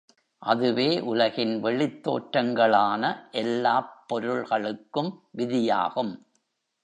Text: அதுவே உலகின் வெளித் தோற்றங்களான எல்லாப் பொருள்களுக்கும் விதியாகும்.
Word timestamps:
அதுவே 0.41 0.99
உலகின் 0.99 1.59
வெளித் 1.59 2.07
தோற்றங்களான 2.07 3.03
எல்லாப் 3.31 4.05
பொருள்களுக்கும் 4.13 5.11
விதியாகும். 5.37 6.13